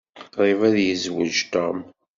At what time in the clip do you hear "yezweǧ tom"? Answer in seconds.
0.81-1.79